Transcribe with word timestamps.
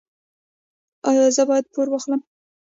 ایا 1.07 1.25
زه 1.35 1.43
باید 1.49 1.65
پور 1.73 1.87
واخلم؟ 1.89 2.21